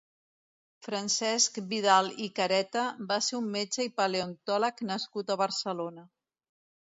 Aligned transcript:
Francesc 0.85 1.57
Vidal 1.73 2.09
i 2.27 2.29
Careta 2.39 2.85
va 3.11 3.19
ser 3.25 3.37
un 3.41 3.51
metge 3.57 3.87
i 3.89 3.93
paleontòleg 4.01 4.83
nascut 4.93 5.29
a 5.29 5.37
Barcelona. 5.45 6.07